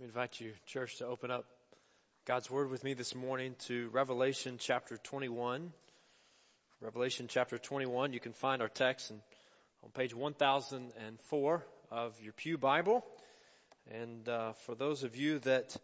[0.00, 1.44] We invite you, church, to open up
[2.26, 5.72] God's Word with me this morning to Revelation chapter 21.
[6.80, 8.12] Revelation chapter 21.
[8.12, 9.20] You can find our text in,
[9.84, 13.06] on page 1004 of your Pew Bible.
[13.88, 15.76] And uh, for those of you that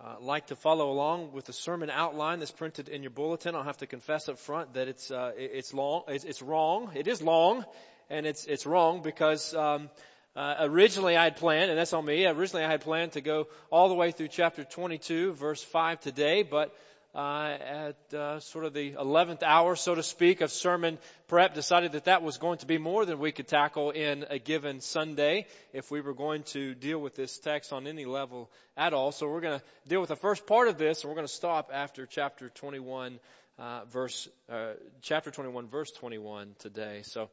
[0.00, 3.64] uh, like to follow along with the sermon outline that's printed in your bulletin, I'll
[3.64, 6.92] have to confess up front that it's uh, it's long, it's, it's, wrong.
[6.94, 7.64] It is long,
[8.08, 9.90] and it's it's wrong because um,
[10.38, 13.48] uh, originally I had planned, and that's on me, originally I had planned to go
[13.70, 16.72] all the way through chapter 22, verse 5 today, but
[17.12, 21.90] uh, at uh, sort of the 11th hour, so to speak, of sermon prep, decided
[21.90, 25.46] that that was going to be more than we could tackle in a given Sunday
[25.72, 29.10] if we were going to deal with this text on any level at all.
[29.10, 31.32] So we're going to deal with the first part of this, and we're going to
[31.32, 33.18] stop after chapter 21,
[33.58, 37.00] uh, verse, uh, chapter 21, verse 21 today.
[37.02, 37.28] So,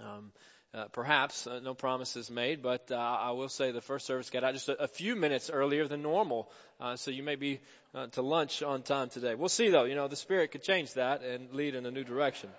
[0.00, 0.32] um,
[0.74, 4.42] uh, perhaps, uh, no promises made, but uh, I will say the first service got
[4.42, 7.60] out just a, a few minutes earlier than normal, uh, so you may be
[7.94, 9.36] uh, to lunch on time today.
[9.36, 9.84] We'll see, though.
[9.84, 12.50] You know, the Spirit could change that and lead in a new direction.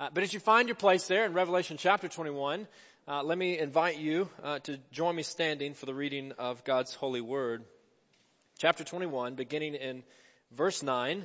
[0.00, 2.66] Uh, but as you find your place there in Revelation chapter 21,
[3.06, 4.28] let me invite you
[4.64, 7.64] to join me standing for the reading of God's holy word.
[8.58, 10.02] Chapter 21, beginning in
[10.50, 11.24] verse 9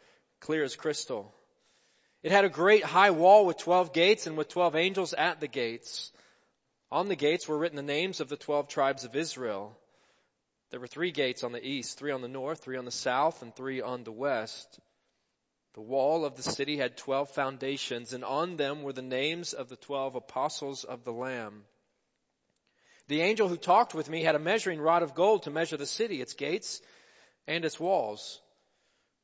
[0.41, 1.33] clear as crystal.
[2.23, 5.47] It had a great high wall with 12 gates and with 12 angels at the
[5.47, 6.11] gates.
[6.91, 9.75] On the gates were written the names of the 12 tribes of Israel.
[10.69, 13.41] There were three gates on the east, three on the north, three on the south,
[13.41, 14.79] and three on the west.
[15.73, 19.69] The wall of the city had 12 foundations, and on them were the names of
[19.69, 21.63] the 12 apostles of the Lamb.
[23.07, 25.85] The angel who talked with me had a measuring rod of gold to measure the
[25.85, 26.81] city, its gates,
[27.47, 28.41] and its walls.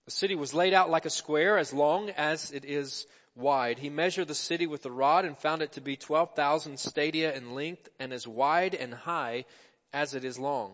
[0.08, 3.78] The city was laid out like a square as long as it is wide.
[3.78, 7.56] He measured the city with the rod and found it to be 12,000 stadia in
[7.56, 9.44] length and as wide and high
[9.92, 10.72] as it is long.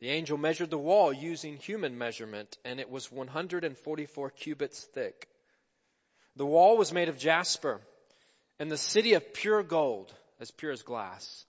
[0.00, 5.28] The angel measured the wall using human measurement and it was 144 cubits thick.
[6.34, 7.80] The wall was made of jasper
[8.58, 11.46] and the city of pure gold, as pure as glass.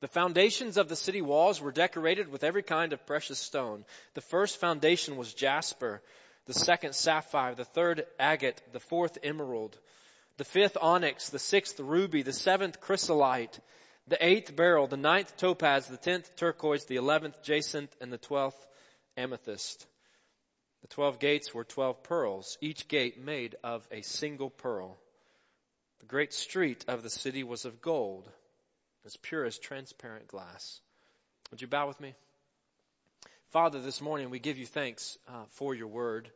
[0.00, 3.84] The foundations of the city walls were decorated with every kind of precious stone.
[4.14, 6.02] The first foundation was jasper,
[6.44, 9.78] the second sapphire, the third agate, the fourth emerald,
[10.36, 13.58] the fifth onyx, the sixth ruby, the seventh chrysolite,
[14.06, 18.66] the eighth beryl, the ninth topaz, the tenth turquoise, the eleventh jacinth, and the twelfth
[19.16, 19.86] amethyst.
[20.82, 24.98] The twelve gates were twelve pearls, each gate made of a single pearl.
[26.00, 28.30] The great street of the city was of gold
[29.06, 30.80] as pure as transparent glass.
[31.50, 32.14] Would you bow with me?
[33.50, 36.28] Father, this morning we give you thanks uh, for your word.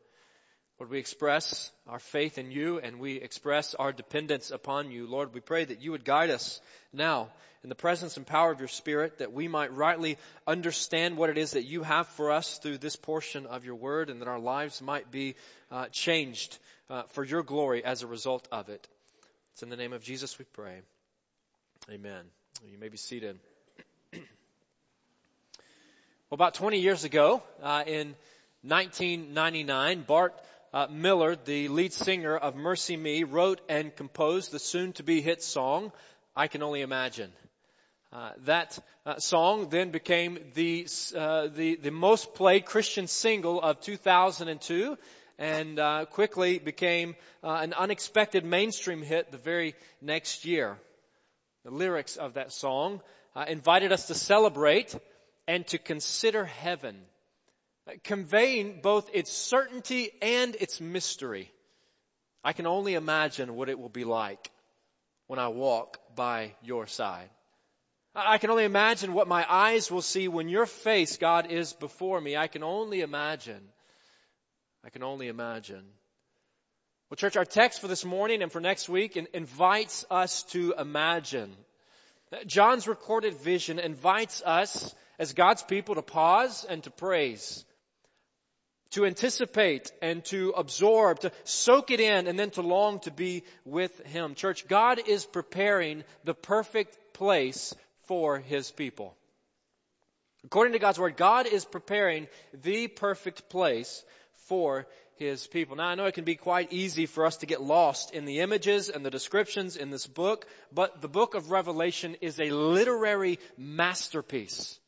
[0.79, 5.07] Lord, we express our faith in you and we express our dependence upon you.
[5.09, 6.61] Lord, we pray that you would guide us
[6.93, 7.29] now
[7.63, 10.17] in the presence and power of your Spirit that we might rightly
[10.47, 14.09] understand what it is that you have for us through this portion of your word
[14.09, 15.35] and that our lives might be
[15.71, 16.57] uh, changed
[16.89, 18.89] uh, for your glory as a result of it.
[19.53, 20.81] It's in the name of Jesus we pray.
[21.91, 22.25] Amen.
[22.69, 23.39] You may be seated.
[24.13, 24.23] well,
[26.33, 28.15] about 20 years ago, uh, in
[28.63, 30.35] 1999, Bart
[30.75, 35.91] uh, Millard, the lead singer of MercyMe, wrote and composed the soon-to-be hit song,
[36.37, 37.33] I Can Only Imagine.
[38.13, 40.87] Uh, that uh, song then became the,
[41.17, 44.99] uh, the, the most played Christian single of 2002
[45.39, 50.77] and uh, quickly became an unexpected mainstream hit the very next year
[51.65, 53.01] the lyrics of that song,
[53.35, 54.97] uh, invited us to celebrate
[55.47, 56.97] and to consider heaven,
[57.89, 61.51] uh, conveying both its certainty and its mystery.
[62.43, 64.51] I can only imagine what it will be like
[65.27, 67.29] when I walk by your side.
[68.15, 72.21] I can only imagine what my eyes will see when your face, God, is before
[72.21, 72.37] me.
[72.37, 73.63] I can only imagine.
[74.85, 75.85] I can only imagine.
[77.11, 81.53] Well, church, our text for this morning and for next week invites us to imagine.
[82.47, 87.65] John's recorded vision invites us as God's people to pause and to praise,
[88.93, 93.43] to anticipate and to absorb, to soak it in and then to long to be
[93.65, 94.37] with Him.
[94.37, 97.75] Church, God is preparing the perfect place
[98.05, 99.17] for His people.
[100.45, 102.29] According to God's Word, God is preparing
[102.63, 104.05] the perfect place
[104.47, 104.87] for
[105.21, 105.77] His people.
[105.77, 108.39] Now I know it can be quite easy for us to get lost in the
[108.39, 113.39] images and the descriptions in this book, but the book of Revelation is a literary
[113.59, 114.81] masterpiece.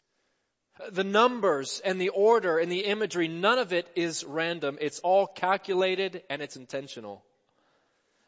[0.91, 4.79] The numbers and the order and the imagery, none of it is random.
[4.81, 7.23] It's all calculated and it's intentional.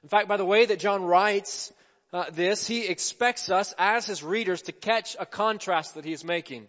[0.02, 1.72] In fact, by the way that John writes
[2.12, 6.22] uh, this, he expects us as his readers to catch a contrast that he is
[6.22, 6.66] making.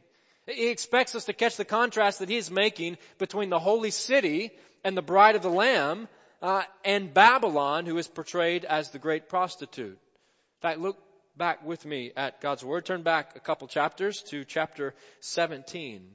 [0.47, 4.51] He expects us to catch the contrast that he is making between the holy city
[4.85, 6.07] and the bride of the Lamb
[6.41, 9.97] uh, and Babylon, who is portrayed as the great prostitute.
[9.97, 10.97] In fact, look
[11.35, 12.85] back with me at God's Word.
[12.85, 16.07] Turn back a couple chapters to chapter 17.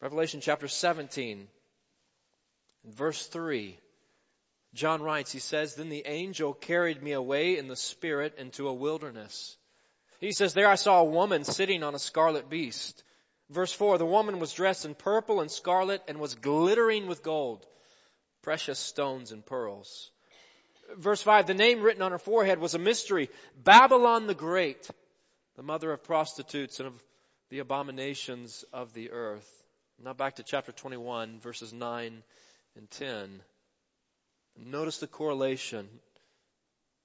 [0.00, 1.48] Revelation chapter 17,
[2.84, 3.76] verse 3.
[4.72, 8.72] John writes, he says, Then the angel carried me away in the Spirit into a
[8.72, 9.58] wilderness
[10.20, 13.02] he says, There I saw a woman sitting on a scarlet beast.
[13.50, 17.66] Verse 4 The woman was dressed in purple and scarlet and was glittering with gold,
[18.42, 20.10] precious stones and pearls.
[20.96, 24.90] Verse 5 The name written on her forehead was a mystery Babylon the Great,
[25.56, 27.02] the mother of prostitutes and of
[27.50, 29.48] the abominations of the earth.
[30.02, 32.22] Now back to chapter 21, verses 9
[32.76, 33.42] and 10.
[34.66, 35.88] Notice the correlation.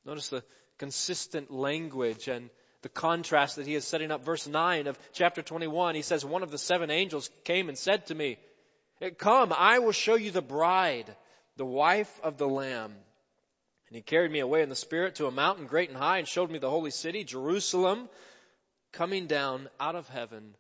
[0.06, 0.44] Notice the
[0.78, 2.50] consistent language and
[2.84, 4.24] the contrast that he is setting up.
[4.24, 8.06] Verse 9 of chapter 21, he says, One of the seven angels came and said
[8.08, 8.38] to me,
[9.18, 11.14] Come, I will show you the bride,
[11.58, 12.94] the wife of the Lamb.
[13.88, 16.28] And he carried me away in the Spirit to a mountain great and high and
[16.28, 18.10] showed me the holy city, Jerusalem,
[18.92, 20.56] coming down out of heaven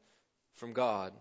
[0.56, 1.14] from God.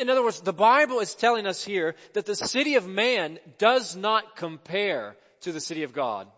[0.00, 3.96] In other words, the Bible is telling us here that the city of man does
[3.96, 6.28] not compare to the city of God.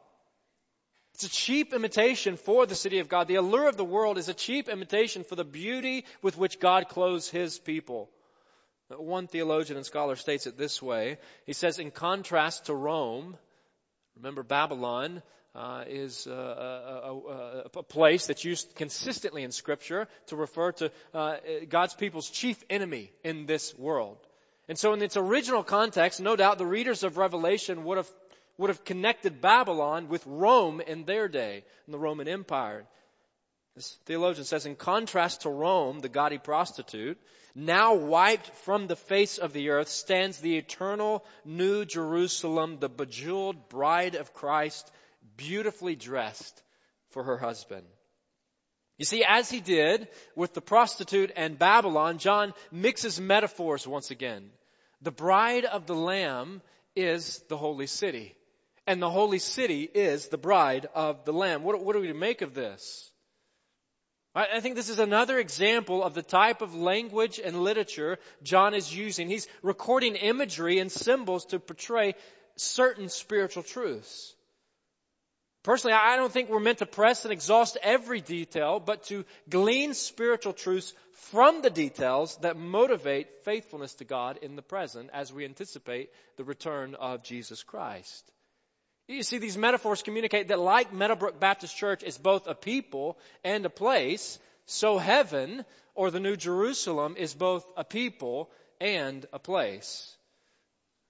[1.15, 3.29] It's a cheap imitation for the city of God.
[3.29, 6.89] The allure of the world is a cheap imitation for the beauty with which God
[6.89, 8.11] clothes his people.
[8.89, 11.19] One theologian and scholar states it this way.
[11.47, 13.37] He says, in contrast to Rome,
[14.17, 15.23] remember Babylon
[15.55, 20.91] uh, is uh, a, a, a, place that's used consistently in Scripture to refer to
[21.15, 21.37] uh,
[21.69, 24.19] God's people's chief enemy in this world.
[24.69, 28.11] And so in its original context, no doubt the readers of Revelation would have
[28.57, 32.87] would have connected Babylon with Rome in their day, in the Roman Empire.
[33.75, 37.19] This theologian says, in contrast to Rome, the gaudy prostitute,
[37.57, 43.69] now wiped from the face of the earth stands the eternal new Jerusalem, the bejeweled
[43.69, 44.89] bride of Christ,
[45.37, 46.63] beautifully dressed
[47.11, 47.87] for her husband.
[48.97, 54.51] You see, as he did with the prostitute and Babylon, John mixes metaphors once again.
[55.03, 56.63] The bride of the Lamb
[56.95, 58.37] is the holy city
[58.87, 61.63] and the holy city is the bride of the Lamb.
[61.63, 63.11] What, what are we to make of this?
[64.37, 68.95] I think this is another example of the type of language and literature John is
[68.95, 69.29] using.
[69.29, 72.17] He's recording imagery and symbols to portray
[72.57, 74.35] certain spiritual truths.
[75.63, 79.95] Personally, I don't think we're meant to press and exhaust every detail, but to glean
[79.95, 85.45] spiritual truths from the details that motivate faithfulness to God in the present as we
[85.45, 88.31] anticipate the return of Jesus Christ.
[89.07, 93.67] You see, these metaphors communicate that like Meadowbrook Baptist Church is both a people and
[93.67, 95.65] a place, so heaven,
[95.95, 98.51] or the New Jerusalem, is both a people
[98.81, 100.17] and a place.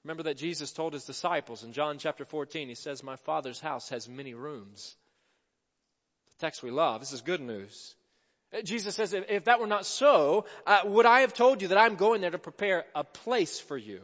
[0.03, 3.89] Remember that Jesus told his disciples in John chapter 14, he says, My Father's house
[3.91, 4.97] has many rooms.
[6.27, 7.01] The text we love.
[7.01, 7.95] This is good news.
[8.53, 11.79] Uh, Jesus says, if that were not so, uh, would I have told you that
[11.79, 14.01] I'm going there to prepare a place for you?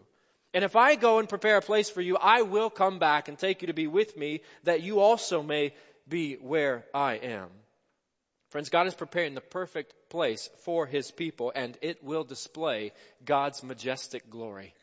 [0.53, 3.39] And if I go and prepare a place for you, I will come back and
[3.39, 5.75] take you to be with me, that you also may
[6.09, 7.49] be where I am.
[8.51, 12.93] Friends, God is preparing the perfect place for His people, and it will display
[13.25, 14.75] God's majestic glory.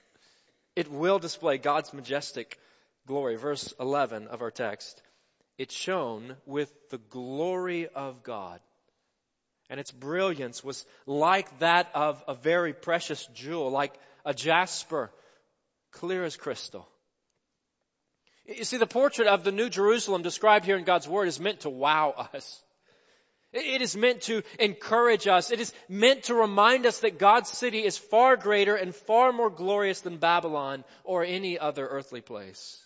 [0.78, 2.58] It will display God's majestic
[3.06, 3.36] glory.
[3.36, 5.02] Verse 11 of our text.
[5.58, 8.62] It shone with the glory of God.
[9.70, 13.94] And its brilliance was like that of a very precious jewel, like
[14.24, 15.12] a jasper
[15.92, 16.88] clear as crystal.
[18.46, 21.62] You see, the portrait of the New Jerusalem described here in God's Word is meant
[21.62, 22.64] to wow us.
[23.54, 25.52] It is meant to encourage us.
[25.52, 29.50] It is meant to remind us that God's city is far greater and far more
[29.50, 32.84] glorious than Babylon or any other earthly place.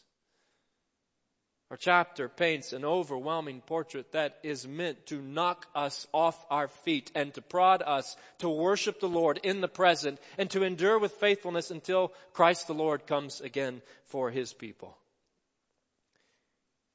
[1.72, 7.10] Our chapter paints an overwhelming portrait that is meant to knock us off our feet
[7.16, 11.14] and to prod us to worship the Lord in the present and to endure with
[11.14, 14.98] faithfulness until Christ the Lord comes again for his people.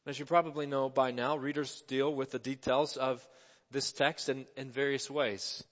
[0.04, 3.26] As you probably know by now, readers deal with the details of
[3.70, 5.64] this text in, in various ways.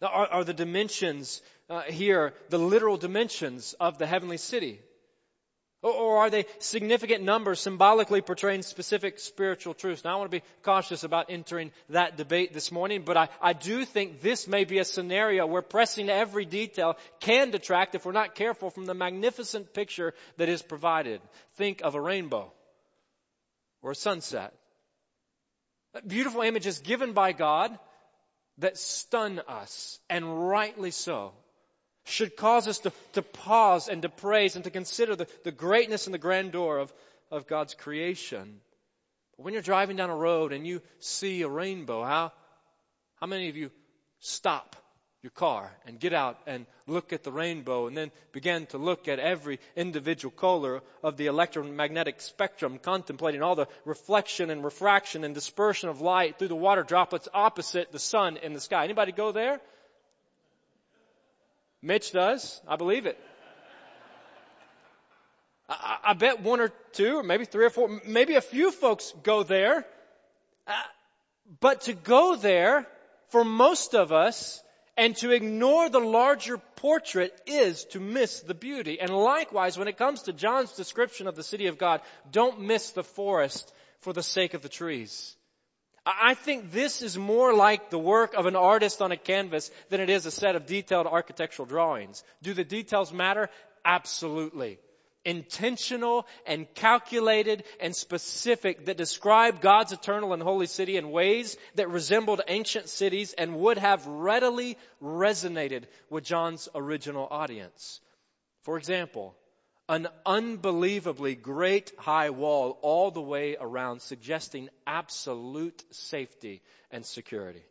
[0.00, 4.80] Are, are the dimensions uh, here the literal dimensions of the heavenly city?
[5.84, 10.02] Or are they significant numbers symbolically portraying specific spiritual truths?
[10.02, 13.52] Now I want to be cautious about entering that debate this morning, but I, I
[13.52, 18.12] do think this may be a scenario where pressing every detail can detract if we're
[18.12, 21.20] not careful from the magnificent picture that is provided.
[21.56, 22.50] Think of a rainbow
[23.82, 24.54] or a sunset.
[26.06, 27.78] Beautiful images given by God
[28.56, 31.34] that stun us, and rightly so
[32.04, 36.06] should cause us to, to pause and to praise and to consider the, the greatness
[36.06, 36.92] and the grandeur of,
[37.30, 38.60] of God's creation.
[39.36, 42.32] When you're driving down a road and you see a rainbow, how,
[43.16, 43.70] how many of you
[44.20, 44.76] stop
[45.22, 49.08] your car and get out and look at the rainbow and then begin to look
[49.08, 55.34] at every individual color of the electromagnetic spectrum, contemplating all the reflection and refraction and
[55.34, 58.84] dispersion of light through the water droplets opposite the sun in the sky.
[58.84, 59.60] Anybody go there?
[61.84, 62.62] Mitch does.
[62.66, 63.18] I believe it.
[65.68, 69.12] I, I, bet one or two, or maybe three or four, maybe a few folks
[69.22, 69.84] go there.
[70.66, 70.72] Uh,
[71.60, 72.86] but to go there,
[73.28, 74.62] for most of us,
[74.96, 78.98] and to ignore the larger portrait is to miss the beauty.
[79.00, 82.00] And likewise, when it comes to John's description of the city of God,
[82.30, 85.36] don't miss the forest for the sake of the trees.
[86.06, 90.00] I think this is more like the work of an artist on a canvas than
[90.00, 92.22] it is a set of detailed architectural drawings.
[92.42, 93.48] Do the details matter?
[93.84, 94.78] Absolutely.
[95.24, 101.88] Intentional and calculated and specific that describe God's eternal and holy city in ways that
[101.88, 108.00] resembled ancient cities and would have readily resonated with John's original audience.
[108.64, 109.34] For example,
[109.88, 117.62] an unbelievably great high wall all the way around, suggesting absolute safety and security.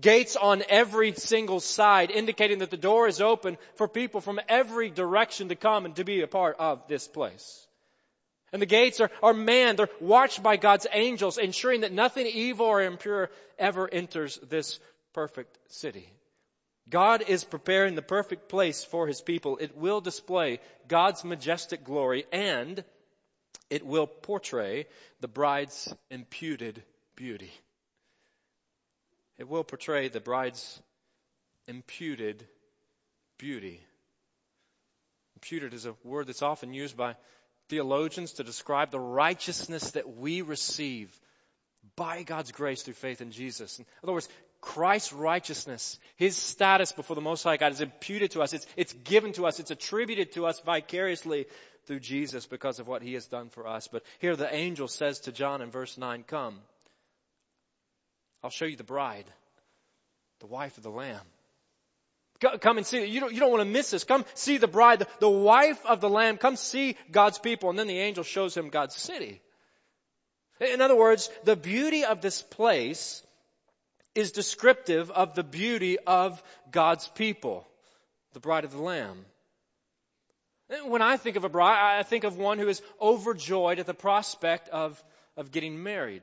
[0.00, 4.88] Gates on every single side, indicating that the door is open for people from every
[4.88, 7.66] direction to come and to be a part of this place.
[8.52, 12.66] And the gates are, are manned, they're watched by God's angels, ensuring that nothing evil
[12.66, 14.78] or impure ever enters this
[15.12, 16.08] perfect city.
[16.88, 19.58] God is preparing the perfect place for his people.
[19.58, 22.84] It will display God's majestic glory and
[23.70, 24.86] it will portray
[25.20, 26.82] the bride's imputed
[27.16, 27.50] beauty.
[29.38, 30.80] It will portray the bride's
[31.66, 32.46] imputed
[33.38, 33.80] beauty.
[35.36, 37.16] Imputed is a word that's often used by
[37.68, 41.18] theologians to describe the righteousness that we receive
[41.96, 43.78] by God's grace through faith in Jesus.
[43.78, 44.28] In other words,
[44.64, 48.54] Christ's righteousness, His status before the Most High God is imputed to us.
[48.54, 49.60] It's, it's given to us.
[49.60, 51.46] It's attributed to us vicariously
[51.84, 53.88] through Jesus because of what He has done for us.
[53.88, 56.60] But here the angel says to John in verse 9, come.
[58.42, 59.26] I'll show you the bride,
[60.40, 61.20] the wife of the Lamb.
[62.40, 63.04] Come and see.
[63.04, 64.04] You don't, you don't want to miss this.
[64.04, 66.38] Come see the bride, the, the wife of the Lamb.
[66.38, 67.70] Come see God's people.
[67.70, 69.40] And then the angel shows him God's city.
[70.60, 73.22] In other words, the beauty of this place
[74.14, 77.66] is descriptive of the beauty of God's people,
[78.32, 79.24] the bride of the Lamb.
[80.86, 83.94] When I think of a bride, I think of one who is overjoyed at the
[83.94, 85.02] prospect of,
[85.36, 86.22] of getting married.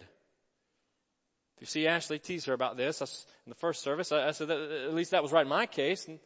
[1.58, 3.02] If you see Ashley tease her about this
[3.46, 6.08] in the first service, I, said that, at least that was right in my case.
[6.08, 6.20] And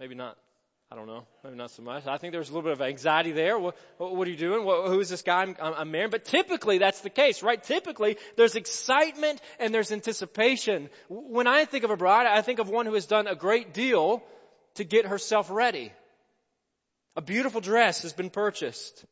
[0.00, 0.36] maybe not
[0.94, 1.24] I don't know.
[1.42, 2.06] Maybe not so much.
[2.06, 3.58] I think there's a little bit of anxiety there.
[3.58, 4.64] What, what are you doing?
[4.64, 6.12] What, who is this guy I'm, I'm marrying?
[6.12, 7.60] But typically that's the case, right?
[7.60, 10.88] Typically there's excitement and there's anticipation.
[11.08, 13.74] When I think of a bride, I think of one who has done a great
[13.74, 14.22] deal
[14.76, 15.90] to get herself ready.
[17.16, 19.04] A beautiful dress has been purchased.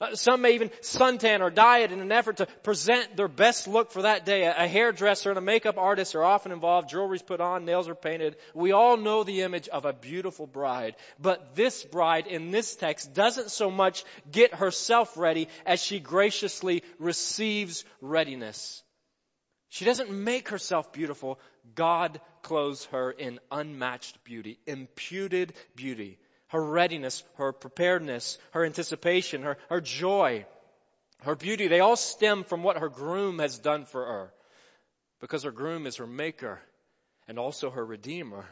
[0.00, 3.90] Uh, some may even suntan or diet in an effort to present their best look
[3.90, 4.44] for that day.
[4.44, 6.88] A hairdresser and a makeup artist are often involved.
[6.88, 8.36] Jewelry's put on, nails are painted.
[8.54, 10.94] We all know the image of a beautiful bride.
[11.20, 16.84] But this bride in this text doesn't so much get herself ready as she graciously
[17.00, 18.84] receives readiness.
[19.68, 21.40] She doesn't make herself beautiful.
[21.74, 29.58] God clothes her in unmatched beauty, imputed beauty her readiness, her preparedness, her anticipation, her,
[29.68, 30.46] her joy,
[31.22, 34.32] her beauty, they all stem from what her groom has done for her.
[35.20, 36.60] Because her groom is her maker
[37.26, 38.46] and also her redeemer.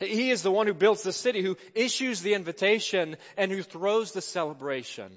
[0.00, 4.12] He is the one who builds the city, who issues the invitation, and who throws
[4.12, 5.12] the celebration.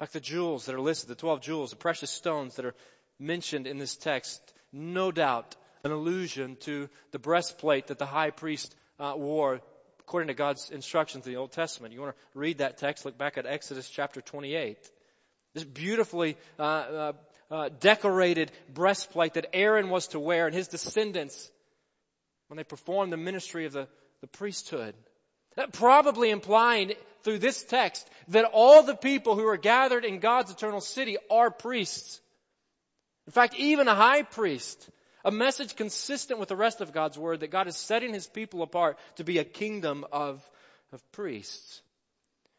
[0.00, 2.74] Like the jewels that are listed, the 12 jewels, the precious stones that are
[3.18, 4.40] mentioned in this text,
[4.72, 9.60] no doubt an allusion to the breastplate that the high priest uh, wore
[10.06, 11.94] according to God's instructions in the Old Testament.
[11.94, 14.76] You want to read that text, look back at Exodus chapter 28.
[15.54, 17.12] This beautifully uh, uh,
[17.50, 21.50] uh, decorated breastplate that Aaron was to wear and his descendants
[22.48, 23.86] when they performed the ministry of the,
[24.20, 24.94] the priesthood.
[25.56, 26.92] That probably implying
[27.22, 31.50] through this text that all the people who are gathered in God's eternal city are
[31.50, 32.20] priests.
[33.26, 34.88] In fact, even a high priest,
[35.24, 38.62] a message consistent with the rest of God's word that God is setting his people
[38.62, 40.42] apart to be a kingdom of,
[40.92, 41.82] of priests.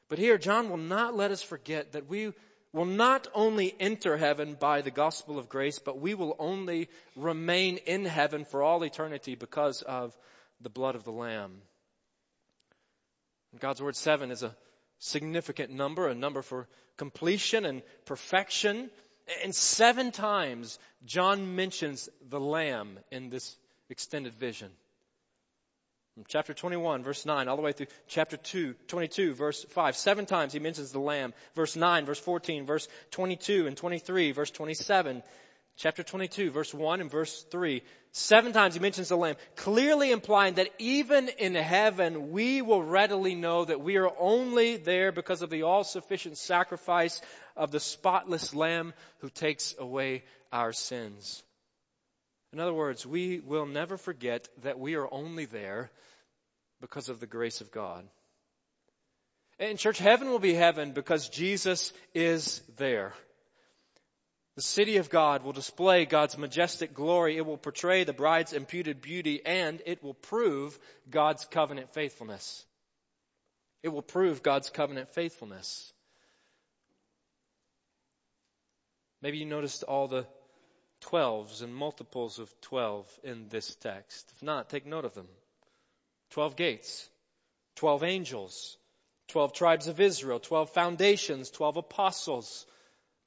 [0.10, 2.34] But here, John will not let us forget that we
[2.72, 7.78] will not only enter heaven by the gospel of grace, but we will only remain
[7.78, 10.18] in heaven for all eternity because of
[10.62, 11.62] the blood of the Lamb.
[13.60, 14.56] God's word seven is a
[14.98, 16.68] significant number, a number for
[16.98, 18.90] completion and perfection.
[19.44, 23.56] And seven times John mentions the Lamb in this
[23.90, 24.70] extended vision.
[26.16, 29.96] From chapter 21, verse 9, all the way through chapter 2, 22, verse 5.
[29.96, 31.34] Seven times he mentions the Lamb.
[31.56, 35.24] Verse 9, verse 14, verse 22 and 23, verse 27,
[35.78, 37.82] chapter 22, verse 1 and verse 3.
[38.12, 43.36] Seven times he mentions the Lamb, clearly implying that even in heaven we will readily
[43.36, 47.22] know that we are only there because of the all-sufficient sacrifice
[47.58, 51.42] of the spotless Lamb who takes away our sins.
[52.52, 55.90] In other words, we will never forget that we are only there
[56.82, 58.06] because of the grace of God.
[59.58, 63.14] In church, heaven will be heaven because Jesus is there.
[64.56, 67.38] The city of God will display God's majestic glory.
[67.38, 70.78] It will portray the bride's imputed beauty and it will prove
[71.10, 72.66] God's covenant faithfulness.
[73.82, 75.92] It will prove God's covenant faithfulness.
[79.22, 80.28] Maybe you noticed all the
[81.02, 84.32] twelves and multiples of twelve in this text.
[84.36, 85.28] If not, take note of them.
[86.30, 87.10] Twelve gates,
[87.76, 88.78] twelve angels,
[89.30, 92.66] twelve tribes of Israel, twelve foundations, twelve apostles,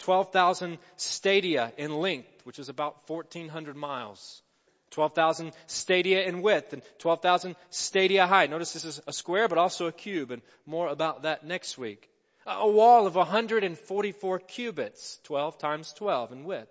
[0.00, 4.42] 12,000 stadia in length, which is about 1,400 miles.
[4.90, 8.46] 12,000 stadia in width and 12,000 stadia high.
[8.46, 12.08] Notice this is a square but also a cube and more about that next week.
[12.46, 16.70] A wall of 144 cubits, 12 times 12 in width.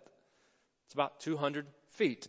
[0.86, 2.28] It's about 200 feet.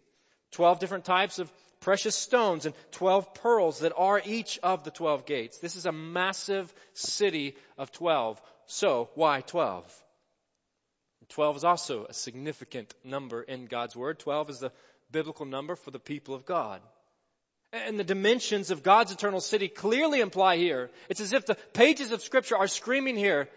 [0.53, 5.25] 12 different types of precious stones and 12 pearls that are each of the 12
[5.27, 5.59] gates.
[5.59, 8.41] This is a massive city of 12.
[8.67, 9.85] So, why 12?
[11.31, 14.19] 12 is also a significant number in God's Word.
[14.19, 14.73] 12 is the
[15.11, 16.81] biblical number for the people of God.
[17.73, 22.13] And the dimensions of God's eternal city clearly imply here, it's as if the pages
[22.13, 23.49] of scripture are screaming here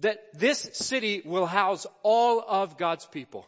[0.00, 3.46] that this city will house all of God's people.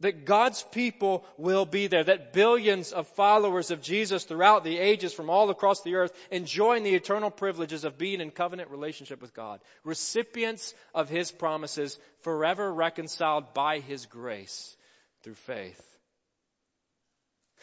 [0.00, 5.14] That God's people will be there, that billions of followers of Jesus throughout the ages
[5.14, 9.32] from all across the earth enjoying the eternal privileges of being in covenant relationship with
[9.32, 14.76] God, recipients of His promises, forever reconciled by His grace
[15.22, 15.82] through faith.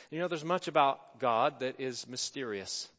[0.09, 2.89] You know, there's much about God that is mysterious.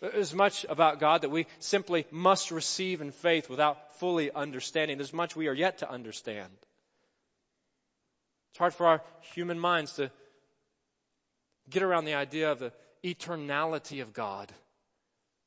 [0.00, 4.98] There's much about God that we simply must receive in faith without fully understanding.
[4.98, 6.50] There's much we are yet to understand.
[8.56, 9.02] It's hard for our
[9.34, 10.10] human minds to
[11.68, 12.72] get around the idea of the
[13.04, 14.50] eternality of God.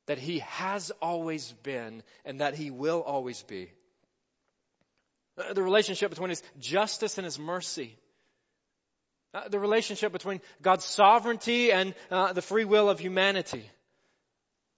[0.06, 3.68] That He has always been and that He will always be.
[5.36, 7.96] Uh, the relationship between His justice and His mercy.
[9.34, 13.68] Uh, the relationship between God's sovereignty and uh, the free will of humanity.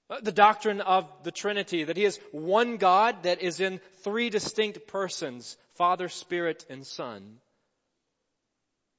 [0.08, 4.30] Uh, the doctrine of the Trinity, that He is one God that is in three
[4.30, 7.41] distinct persons, Father, Spirit, and Son.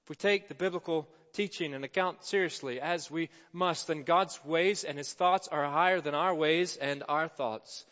[0.03, 4.83] If we take the biblical teaching and account seriously, as we must, then God's ways
[4.83, 7.85] and His thoughts are higher than our ways and our thoughts.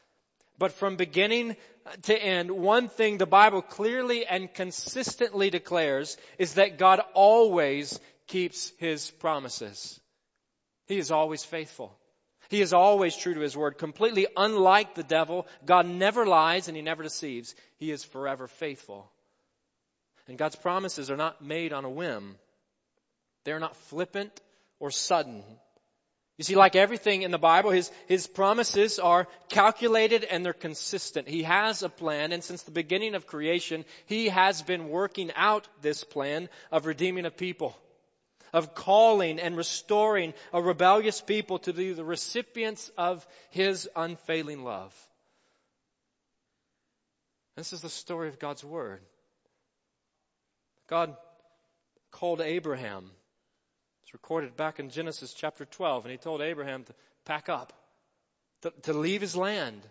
[0.57, 1.55] But from beginning
[2.03, 8.73] to end, one thing the Bible clearly and consistently declares is that God always keeps
[8.77, 9.99] His promises.
[10.87, 11.97] He is always faithful.
[12.49, 15.47] He is always true to His word, completely unlike the devil.
[15.65, 17.55] God never lies and He never deceives.
[17.77, 19.09] He is forever faithful.
[20.27, 22.35] And God's promises are not made on a whim.
[23.43, 24.39] They're not flippant
[24.79, 25.43] or sudden.
[26.37, 31.27] You see, like everything in the Bible, his, his promises are calculated and they're consistent.
[31.27, 35.67] He has a plan, and since the beginning of creation, he has been working out
[35.81, 37.77] this plan of redeeming a people,
[38.53, 44.95] of calling and restoring a rebellious people to be the recipients of his unfailing love.
[47.55, 49.01] This is the story of God's Word.
[50.91, 51.15] God
[52.11, 53.09] called Abraham.
[54.03, 57.71] It's recorded back in Genesis chapter 12, and he told Abraham to pack up,
[58.63, 59.81] to, to leave his land,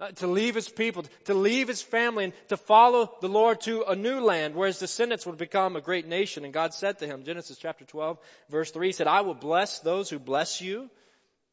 [0.00, 3.84] uh, to leave his people, to leave his family, and to follow the Lord to
[3.84, 6.44] a new land where his descendants would become a great nation.
[6.44, 9.78] And God said to him, Genesis chapter 12, verse 3, he said, I will bless
[9.78, 10.90] those who bless you,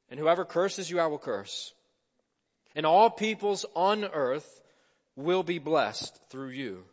[0.10, 1.72] and whoever curses you, I will curse.
[2.76, 4.62] And all peoples on earth
[5.16, 6.84] will be blessed through you.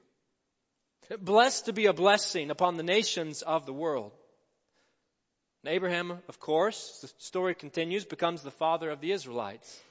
[1.20, 4.12] Blessed to be a blessing upon the nations of the world.
[5.62, 9.82] And Abraham, of course, the story continues, becomes the father of the Israelites.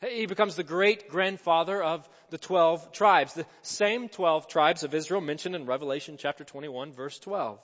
[0.00, 5.20] He becomes the great grandfather of the 12 tribes, the same 12 tribes of Israel
[5.20, 7.58] mentioned in Revelation chapter 21 verse 12,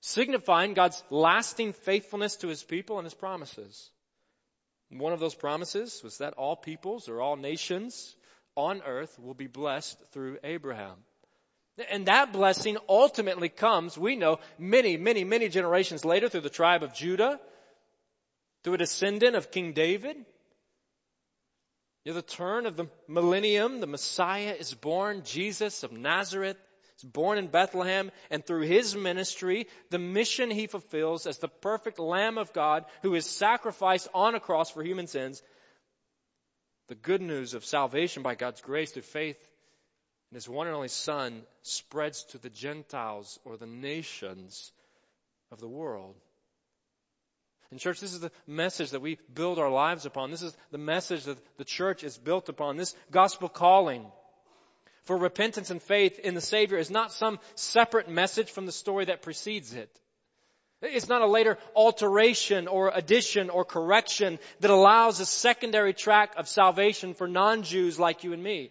[0.00, 3.90] signifying God's lasting faithfulness to his people and his promises.
[4.90, 8.14] one of those promises was that all peoples or all nations
[8.54, 10.96] on earth will be blessed through Abraham.
[11.90, 16.82] And that blessing ultimately comes, we know, many, many, many generations later through the tribe
[16.82, 17.40] of Judah,
[18.62, 20.16] through a descendant of King David,
[22.04, 26.56] Near the turn of the millennium, the Messiah is born, Jesus of Nazareth
[26.98, 32.00] is born in Bethlehem, and through his ministry, the mission he fulfills as the perfect
[32.00, 35.42] Lamb of God who is sacrificed on a cross for human sins,
[36.88, 39.38] the good news of salvation by God's grace through faith
[40.32, 44.72] in his one and only Son spreads to the Gentiles or the nations
[45.50, 46.14] of the world.
[47.70, 50.30] And church, this is the message that we build our lives upon.
[50.30, 52.78] This is the message that the church is built upon.
[52.78, 54.06] This gospel calling
[55.04, 59.04] for repentance and faith in the Savior is not some separate message from the story
[59.06, 59.90] that precedes it.
[60.80, 66.48] It's not a later alteration or addition or correction that allows a secondary track of
[66.48, 68.70] salvation for non-Jews like you and me.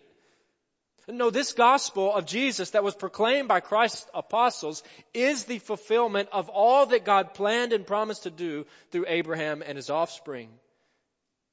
[1.12, 4.82] No, this gospel of Jesus that was proclaimed by Christ's apostles
[5.13, 9.76] is the fulfillment of all that God planned and promised to do through Abraham and
[9.76, 10.50] his offspring.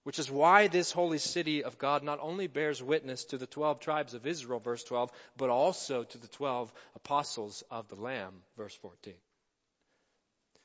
[0.05, 3.81] Which is why this holy city of God not only bears witness to the 12
[3.81, 8.75] tribes of Israel, verse 12, but also to the 12 apostles of the Lamb, verse
[8.77, 9.15] 14.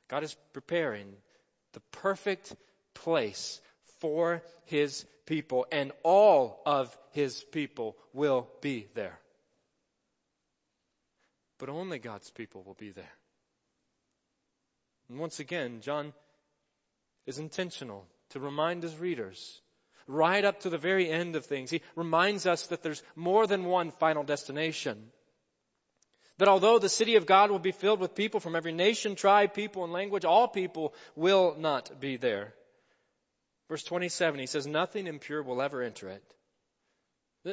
[0.08, 1.12] God is preparing
[1.74, 2.56] the perfect
[2.94, 3.60] place
[4.04, 9.18] for his people, and all of his people will be there.
[11.58, 13.16] But only God's people will be there.
[15.08, 16.12] And once again, John
[17.26, 19.62] is intentional to remind his readers,
[20.06, 21.72] right up to the very end of things.
[21.72, 24.98] He reminds us that there's more than one final destination.
[26.40, 29.54] That although the city of God will be filled with people from every nation, tribe,
[29.54, 32.54] people, and language, all people will not be there.
[33.70, 36.24] Verse 27, he says, Nothing impure will ever enter it.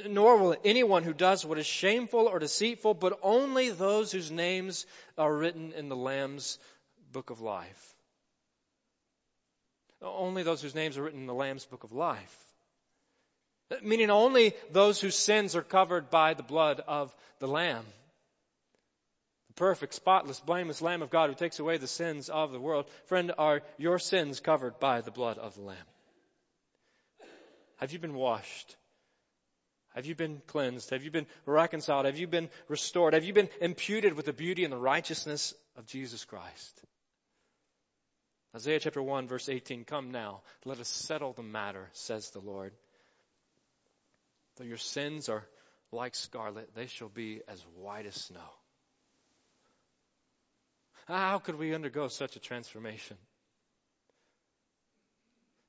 [0.08, 4.86] Nor will anyone who does what is shameful or deceitful, but only those whose names
[5.18, 6.58] are written in the Lamb's
[7.12, 7.94] book of life.
[10.02, 12.36] Only those whose names are written in the Lamb's book of life.
[13.82, 17.84] Meaning only those whose sins are covered by the blood of the Lamb.
[19.48, 22.86] The perfect, spotless, blameless Lamb of God who takes away the sins of the world.
[23.06, 25.76] Friend, are your sins covered by the blood of the Lamb?
[27.80, 28.76] Have you been washed?
[29.94, 30.90] Have you been cleansed?
[30.90, 32.04] Have you been reconciled?
[32.04, 33.14] Have you been restored?
[33.14, 36.80] Have you been imputed with the beauty and the righteousness of Jesus Christ?
[38.54, 42.72] Isaiah chapter 1 verse 18, come now, let us settle the matter, says the Lord.
[44.56, 45.46] Though your sins are
[45.90, 48.50] like scarlet, they shall be as white as snow.
[51.06, 53.16] How could we undergo such a transformation?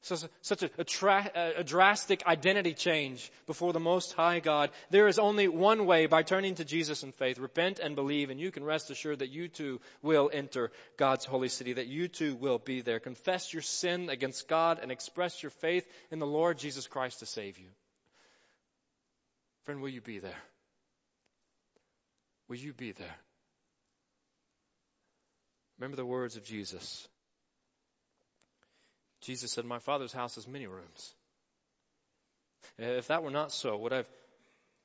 [0.03, 4.39] Such, a, such a, a, tra- uh, a, drastic identity change before the Most High
[4.39, 4.71] God.
[4.89, 7.37] There is only one way by turning to Jesus in faith.
[7.37, 11.49] Repent and believe, and you can rest assured that you too will enter God's holy
[11.49, 12.99] city, that you too will be there.
[12.99, 17.27] Confess your sin against God and express your faith in the Lord Jesus Christ to
[17.27, 17.69] save you.
[19.65, 20.41] Friend, will you be there?
[22.49, 23.15] Will you be there?
[25.77, 27.07] Remember the words of Jesus.
[29.21, 31.13] Jesus said, My Father's house has many rooms.
[32.79, 34.09] Uh, if that were not so, would I have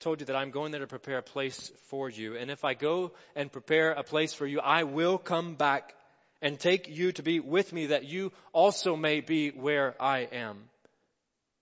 [0.01, 2.37] told you that I'm going there to prepare a place for you?
[2.37, 5.95] And if I go and prepare a place for you, I will come back
[6.43, 10.59] and take you to be with me that you also may be where I am.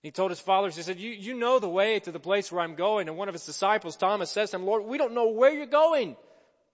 [0.02, 2.62] He told his followers, he said, you, you know the way to the place where
[2.62, 3.08] I'm going.
[3.08, 5.64] And one of his disciples, Thomas, says to him, Lord, we don't know where you're
[5.64, 6.16] going.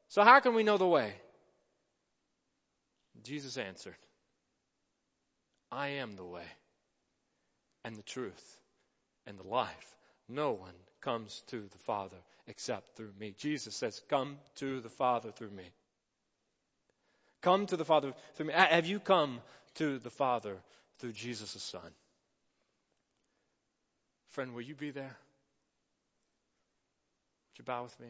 [0.09, 1.13] So how can we know the way?
[3.23, 3.95] Jesus answered,
[5.73, 6.47] I am the way
[7.85, 8.61] and the truth
[9.27, 9.97] and the life.
[10.29, 13.35] No one comes to the Father except through me.
[13.39, 15.65] Jesus says, Come to the Father through me.
[17.41, 18.53] Come to the Father through me.
[18.55, 19.41] Have you come
[19.75, 20.57] to the Father
[20.99, 21.91] through Jesus' Son?
[24.31, 25.17] Friend, will you be there?
[27.51, 28.09] Would you bow with me?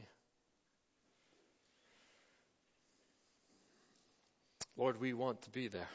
[4.76, 5.88] Lord, we want to be there.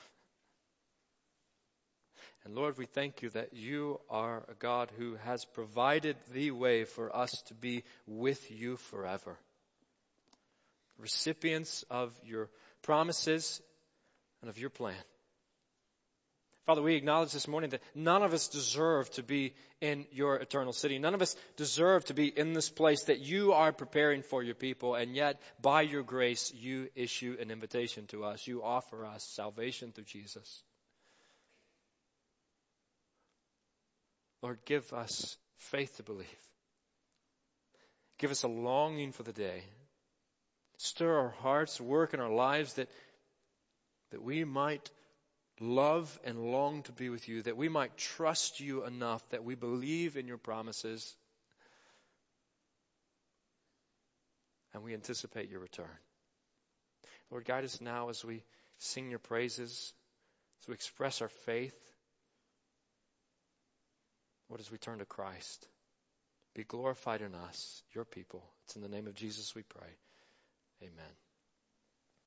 [2.45, 6.83] And Lord, we thank you that you are a God who has provided the way
[6.83, 9.35] for us to be with you forever.
[10.99, 12.49] Recipients of your
[12.83, 13.61] promises
[14.41, 14.95] and of your plan.
[16.67, 20.73] Father, we acknowledge this morning that none of us deserve to be in your eternal
[20.73, 20.99] city.
[20.99, 24.55] None of us deserve to be in this place that you are preparing for your
[24.55, 24.95] people.
[24.95, 28.47] And yet, by your grace, you issue an invitation to us.
[28.47, 30.63] You offer us salvation through Jesus.
[34.45, 36.27] Lord, give us faith to believe.
[38.19, 39.63] Give us a longing for the day.
[40.77, 42.87] Stir our hearts, work in our lives that,
[44.11, 44.91] that we might
[45.59, 49.55] love and long to be with you, that we might trust you enough, that we
[49.55, 51.15] believe in your promises,
[54.75, 55.97] and we anticipate your return.
[57.31, 58.43] Lord, guide us now as we
[58.77, 59.91] sing your praises,
[60.61, 61.73] as we express our faith.
[64.49, 65.67] Lord, as we turn to Christ,
[66.53, 68.43] be glorified in us, your people.
[68.65, 69.89] It's in the name of Jesus we pray.
[70.81, 71.24] Amen.